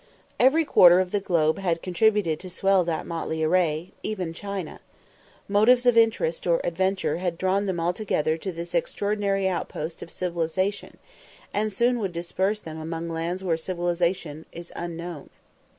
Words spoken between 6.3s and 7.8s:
or adventure had drawn them